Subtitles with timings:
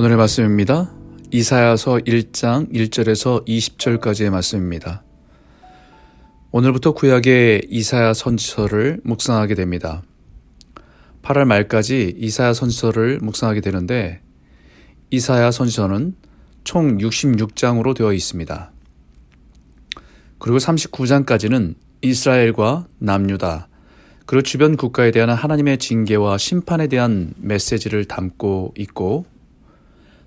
[0.00, 0.90] 오늘의 말씀입니다.
[1.30, 5.02] 이사야서 1장 1절에서 20절까지의 말씀입니다.
[6.52, 10.02] 오늘부터 구약의 이사야 선지서를 묵상하게 됩니다.
[11.20, 14.22] 8월 말까지 이사야 선지서를 묵상하게 되는데
[15.10, 16.16] 이사야 선지서는
[16.64, 18.72] 총 66장으로 되어 있습니다.
[20.38, 23.68] 그리고 39장까지는 이스라엘과 남유다
[24.24, 29.26] 그리고 주변 국가에 대한 하나님의 징계와 심판에 대한 메시지를 담고 있고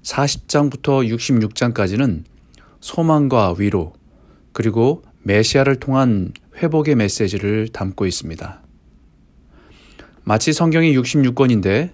[0.04, 2.24] 40장부터 66장까지는
[2.80, 3.94] 소망과 위로
[4.52, 8.62] 그리고 메시아를 통한 회복의 메시지를 담고 있습니다.
[10.24, 11.92] 마치 성경이 66권인데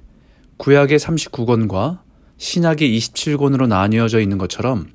[0.57, 1.99] 구약의 39권과
[2.37, 4.89] 신약의 27권으로 나뉘어져 있는 것처럼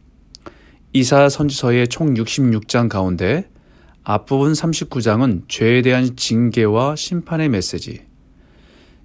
[0.93, 3.49] 이사 선지서의 총 66장 가운데
[4.05, 8.05] 앞부분 39장은 죄에 대한 징계와 심판의 메시지,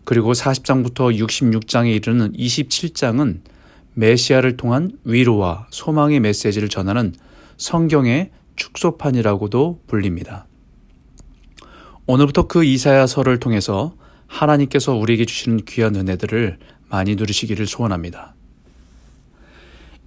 [0.03, 3.39] 그리고 40장부터 66장에 이르는 27장은
[3.99, 7.13] 메시아를 통한 위로와 소망의 메시지를 전하는
[7.57, 10.47] 성경의 축소판이라고도 불립니다.
[12.05, 13.93] 오늘부터 그 이사야서를 통해서
[14.27, 16.57] 하나님께서 우리에게 주시는 귀한 은혜들을
[16.89, 18.35] 많이 누리시기를 소원합니다.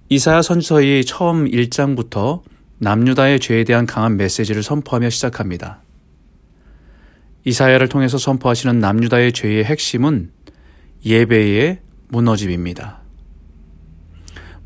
[0.09, 2.41] 이사야 선지서의 처음 1장부터
[2.79, 5.81] 남유다의 죄에 대한 강한 메시지를 선포하며 시작합니다.
[7.45, 10.31] 이사야를 통해서 선포하시는 남유다의 죄의 핵심은
[11.05, 13.02] 예배의 무너짐입니다.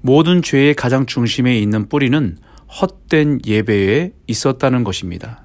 [0.02, 2.38] 모든 죄의 가장 중심에 있는 뿌리는
[2.81, 5.44] 헛된 예배에 있었다는 것입니다.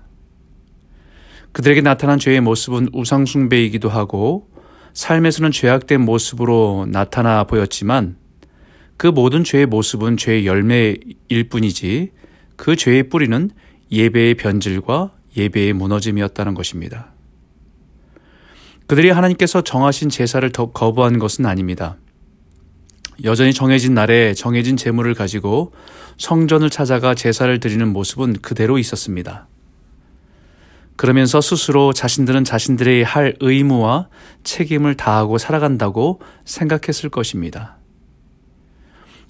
[1.52, 4.48] 그들에게 나타난 죄의 모습은 우상숭배이기도 하고
[4.94, 8.16] 삶에서는 죄악된 모습으로 나타나 보였지만
[8.96, 12.12] 그 모든 죄의 모습은 죄의 열매일 뿐이지
[12.56, 13.50] 그 죄의 뿌리는
[13.90, 17.12] 예배의 변질과 예배의 무너짐이었다는 것입니다.
[18.86, 21.96] 그들이 하나님께서 정하신 제사를 더 거부한 것은 아닙니다.
[23.24, 25.72] 여전히 정해진 날에 정해진 재물을 가지고
[26.18, 29.48] 성전을 찾아가 제사를 드리는 모습은 그대로 있었습니다.
[30.96, 34.08] 그러면서 스스로 자신들은 자신들의 할 의무와
[34.44, 37.76] 책임을 다하고 살아간다고 생각했을 것입니다.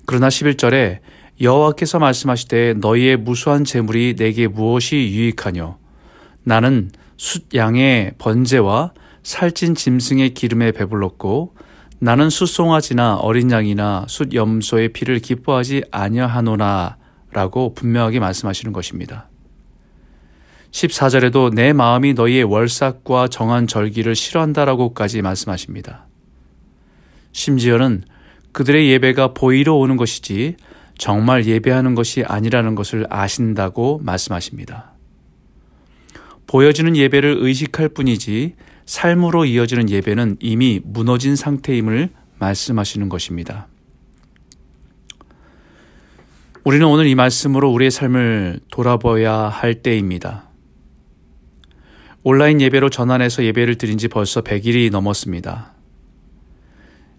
[0.07, 0.99] 그러나 11절에
[1.41, 5.79] 여호와께서 말씀하시되 너희의 무수한 재물이 내게 무엇이 유익하뇨
[6.45, 11.55] 나는 숫 양의 번제와 살찐 짐승의 기름에 배불렀고
[12.03, 16.97] 나는 숫송아지나 어린 양이나 숫 염소의 피를 기뻐하지 아니하노나
[17.31, 19.29] 라고 분명하게 말씀하시는 것입니다.
[20.73, 26.09] 14절에도 내 마음이 너희의 월삭과 정한 절기를 싫어한다라고까지 말씀하십니다.
[27.31, 28.03] 심지어는
[28.51, 30.57] 그들의 예배가 보이러 오는 것이지
[30.99, 34.95] 정말 예배하는 것이 아니라는 것을 아신다고 말씀하십니다.
[36.49, 38.57] 보여지는 예배를 의식할 뿐이지
[38.93, 43.67] 삶으로 이어지는 예배는 이미 무너진 상태임을 말씀하시는 것입니다.
[46.63, 50.51] 우리는 오늘 이 말씀으로 우리의 삶을 돌아봐야 할 때입니다.
[52.23, 55.73] 온라인 예배로 전환해서 예배를 드린 지 벌써 100일이 넘었습니다.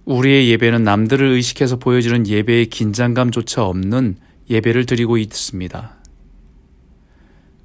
[0.05, 4.17] 우리의 예배는 남들을 의식해서 보여지는 예배의 긴장감조차 없는
[4.47, 5.95] 예배를 드리고 있습니다.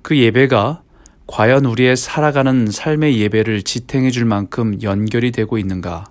[0.00, 0.82] 그 예배가
[1.28, 6.06] 과연 우리의 살아가는 삶의 예배를 지탱해 줄 만큼 연결이 되고 있는가?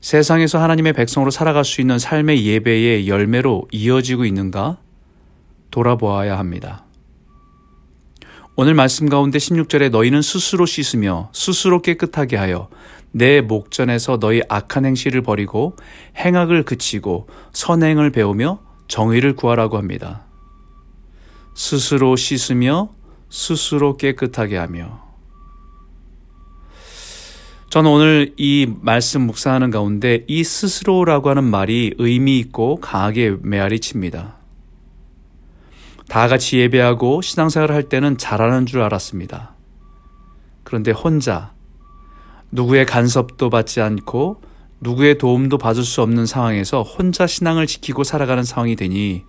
[0.00, 4.78] 세상에서 하나님의 백성으로 살아갈 수 있는 삶의 예배의 열매로 이어지고 있는가?
[5.70, 6.86] 돌아보아야 합니다.
[8.56, 12.70] 오늘 말씀 가운데 16절에 너희는 스스로 씻으며 스스로 깨끗하게 하여
[13.12, 15.76] 내 목전에서 너희 악한 행실을 버리고
[16.16, 20.24] 행악을 그치고 선행을 배우며 정의를 구하라고 합니다.
[21.54, 22.88] 스스로 씻으며
[23.30, 25.08] 스스로 깨끗하게 하며
[27.70, 34.38] 저는 오늘 이 말씀 묵상하는 가운데 이 스스로라고 하는 말이 의미 있고 강하게 메아리 칩니다.
[36.08, 39.54] 다 같이 예배하고 신앙생활을 할 때는 잘하는 줄 알았습니다.
[40.64, 41.52] 그런데 혼자
[42.50, 44.42] 누구의 간섭도 받지 않고
[44.80, 49.22] 누구의 도움도 받을 수 없는 상황에서 혼자 신앙을 지키고 살아가는 상황이 되니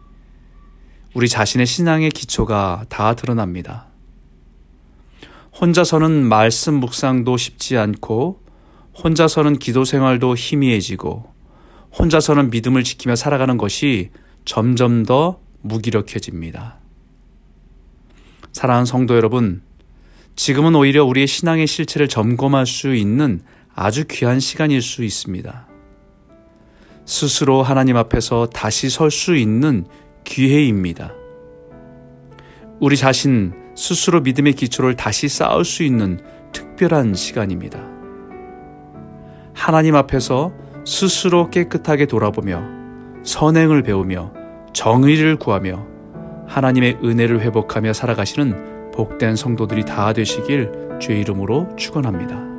[1.14, 3.91] 우리 자신의 신앙의 기초가 다 드러납니다.
[5.60, 8.42] 혼자서는 말씀 묵상도 쉽지 않고
[9.04, 11.32] 혼자서는 기도 생활도 희미해지고
[11.98, 14.12] 혼자서는 믿음을 지키며 살아가는 것이
[14.46, 16.78] 점점 더 무기력해집니다.
[18.54, 19.62] 사랑하는 성도 여러분,
[20.36, 23.42] 지금은 오히려 우리의 신앙의 실체를 점검할 수 있는
[23.74, 25.68] 아주 귀한 시간일 수 있습니다.
[27.06, 29.86] 스스로 하나님 앞에서 다시 설 수 있는
[30.24, 31.14] 기회입니다.
[32.80, 36.20] 우리 자신 스스로 믿음의 기초를 다시 쌓을 수 있는
[36.52, 37.80] 특별한 시간입니다.
[39.54, 40.52] 하나님 앞에서
[40.86, 42.64] 스스로 깨끗하게 돌아보며
[43.24, 44.34] 선행을 배우며
[44.74, 45.86] 정의를 구하며
[46.48, 52.51] 하나님의 은혜를 회복하며 살아가시는 복된 성도들이 다 되시길 주의 이름으로 축원합니다.